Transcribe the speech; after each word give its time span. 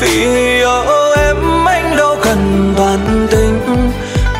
vì 0.00 0.24
yêu 0.58 1.12
em 1.16 1.64
anh 1.64 1.96
đâu 1.96 2.16
cần 2.22 2.74
toàn 2.76 3.26
tình. 3.30 3.60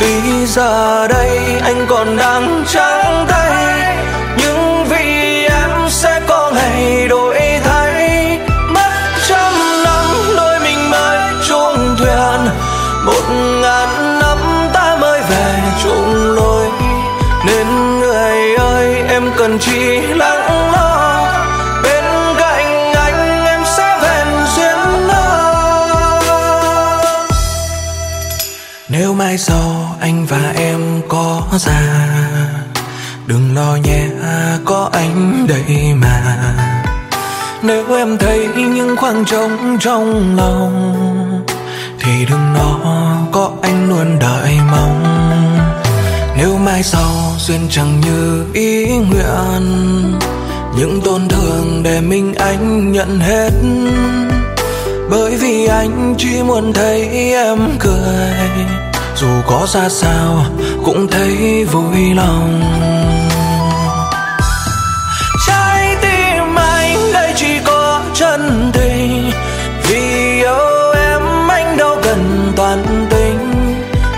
Tuy 0.01 0.47
giờ 0.47 1.07
đây 1.09 1.61
anh 1.65 1.87
còn 1.89 2.17
đang 2.17 2.65
trắng 2.69 3.27
tay, 3.29 3.97
nhưng 4.37 4.85
vì 4.89 5.45
em 5.45 5.71
sẽ 5.89 6.21
có 6.27 6.53
ngày 6.55 7.09
đổi 7.09 7.39
thay. 7.65 8.39
Mất 8.69 8.91
trăm 9.29 9.53
năm 9.85 10.05
đôi 10.37 10.61
mình 10.61 10.91
mới 10.91 11.19
chung 11.49 11.97
thuyền, 11.99 12.49
một 13.05 13.31
ngàn 13.63 14.19
năm 14.19 14.39
ta 14.73 14.97
mới 15.01 15.21
về 15.31 15.55
chung 15.85 16.35
lối. 16.35 16.67
Nên 17.47 17.99
người 17.99 18.55
ơi, 18.57 19.03
em 19.09 19.31
cần 19.37 19.59
chỉ 19.59 20.01
lắng 20.01 20.73
lo 20.73 20.86
nếu 28.89 29.15
mai 29.15 29.39
sau 29.39 29.97
anh 30.01 30.27
và 30.27 30.53
em 30.57 31.01
có 31.09 31.43
già, 31.53 32.09
đừng 33.27 33.55
lo 33.55 33.77
nhé, 33.85 34.09
có 34.65 34.91
anh 34.93 35.47
đây 35.49 35.95
mà. 35.95 36.39
Nếu 37.63 37.97
em 37.97 38.19
thấy 38.19 38.49
những 38.57 38.97
khoảng 38.97 39.25
trống 39.25 39.77
trong 39.81 40.37
lòng, 40.37 41.45
thì 42.01 42.27
đừng 42.31 42.55
lo, 42.55 42.79
có 43.33 43.51
anh 43.63 43.89
luôn 43.89 44.19
đợi 44.19 44.59
mong. 44.71 45.05
Nếu 46.37 46.59
mai 46.59 46.83
sau 46.83 47.35
duyên 47.39 47.61
chẳng 47.71 48.01
như 48.01 48.47
ý 48.53 48.87
nguyện, 48.87 50.19
những 50.77 51.01
tổn 51.05 51.29
thương 51.29 51.83
để 51.83 52.01
mình 52.01 52.35
anh 52.35 52.93
nhận 52.93 53.21
hết 53.21 53.51
bởi 55.11 55.37
vì 55.37 55.67
anh 55.67 56.15
chỉ 56.19 56.43
muốn 56.43 56.73
thấy 56.73 57.09
em 57.33 57.59
cười. 57.81 58.31
Dù 59.17 59.27
có 59.47 59.67
ra 59.69 59.89
sao, 59.89 60.45
cũng 60.85 61.09
thấy 61.09 61.65
vui 61.65 62.15
lòng. 62.15 62.63
Trái 65.47 65.97
tim 66.03 66.55
anh 66.55 67.13
đây 67.13 67.33
chỉ 67.37 67.59
có 67.65 68.03
chân 68.15 68.71
tình. 68.73 69.31
Vì 69.89 70.35
yêu 70.43 70.93
em, 70.95 71.49
anh 71.49 71.77
đâu 71.77 71.97
cần 72.03 72.53
toàn 72.57 73.07
tình. 73.11 73.53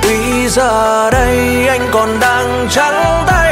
Tuy 0.02 0.48
giờ 0.48 1.11
đây 1.11 1.67
anh 1.69 1.89
còn 1.92 2.20
đang 2.20 2.67
trắng 2.70 3.25
tay. 3.27 3.47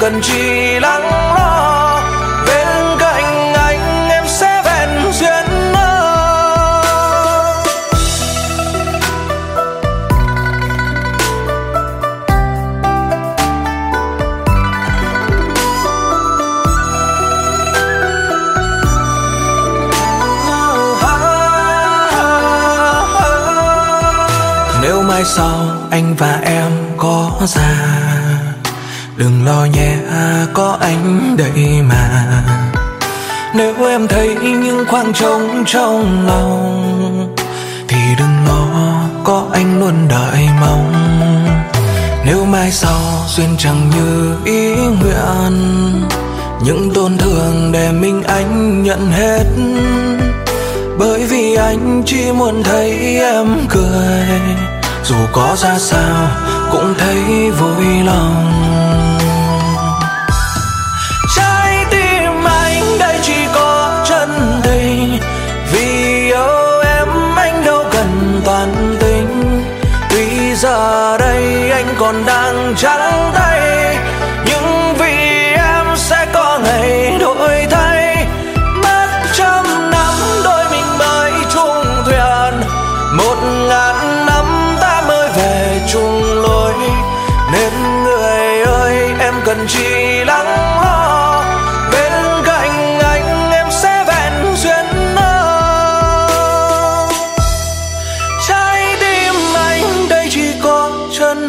Cần 0.00 0.20
chỉ 0.22 0.78
lắng 0.80 1.34
lo. 1.34 2.00
Bên 2.46 2.98
cạnh 2.98 3.54
anh 3.54 4.08
em 4.08 4.24
sẽ 4.26 4.62
vẹn 4.64 5.12
duyên 5.12 5.72
mơ 5.72 6.82
nếu 24.82 25.02
mai 25.02 25.24
sau 25.24 25.58
anh 25.90 26.14
và 26.18 26.40
em 26.42 26.70
có 26.96 27.30
già 27.46 28.09
đừng 29.20 29.44
lo 29.44 29.64
nhé, 29.64 29.96
có 30.54 30.78
anh 30.80 31.36
đây 31.36 31.82
mà. 31.82 32.26
Nếu 33.54 33.74
em 33.86 34.08
thấy 34.08 34.34
những 34.34 34.84
khoảng 34.88 35.12
trống 35.12 35.64
trong 35.66 36.26
lòng, 36.26 37.36
thì 37.88 37.96
đừng 38.18 38.46
lo, 38.46 38.66
có 39.24 39.46
anh 39.52 39.80
luôn 39.80 40.08
đợi 40.08 40.48
mong. 40.60 40.92
Nếu 42.26 42.44
mai 42.44 42.70
sau 42.70 43.00
duyên 43.28 43.56
chẳng 43.58 43.90
như 43.90 44.36
ý 44.44 44.74
nguyện, 44.74 45.86
những 46.64 46.90
tổn 46.94 47.18
thương 47.18 47.72
để 47.72 47.92
mình 47.92 48.22
anh 48.22 48.82
nhận 48.82 49.12
hết. 49.12 49.44
Bởi 50.98 51.24
vì 51.24 51.54
anh 51.54 52.02
chỉ 52.06 52.32
muốn 52.32 52.62
thấy 52.62 53.18
em 53.18 53.46
cười, 53.68 54.40
dù 55.04 55.16
có 55.32 55.56
ra 55.58 55.78
sao 55.78 56.28
cũng 56.70 56.94
thấy 56.98 57.50
vui 57.50 58.02
lòng. 58.04 58.69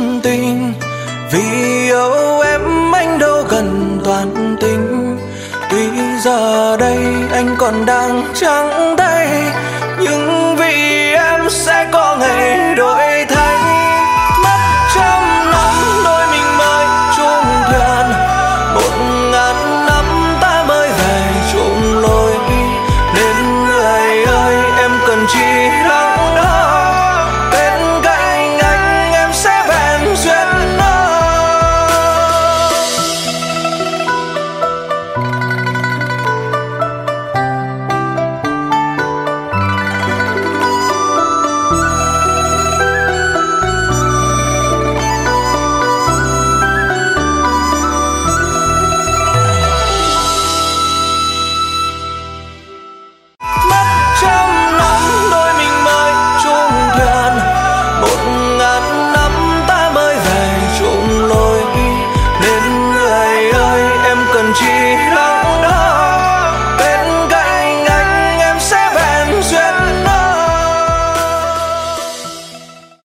Chân 0.01 0.19
tình. 0.23 0.73
Vì 1.31 1.41
yêu 1.85 2.39
em 2.39 2.91
anh 2.91 3.19
đâu 3.19 3.44
cần 3.50 4.00
toàn 4.03 4.56
tình. 4.62 5.17
Tuy 5.69 5.88
giờ 6.23 6.78
đây 6.78 6.97
anh 7.31 7.56
còn 7.57 7.85
đang 7.85 8.23
trắng 8.34 8.95
tay, 8.97 9.28
nhưng 10.00 10.41